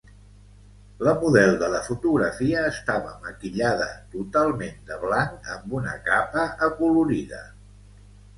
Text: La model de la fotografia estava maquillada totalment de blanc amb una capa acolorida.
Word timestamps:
La 1.07 1.11
model 1.23 1.51
de 1.63 1.67
la 1.73 1.81
fotografia 1.87 2.63
estava 2.69 3.11
maquillada 3.25 3.87
totalment 4.15 4.73
de 4.89 4.99
blanc 5.05 5.53
amb 5.59 5.77
una 5.83 5.95
capa 6.09 6.49
acolorida. 6.71 7.45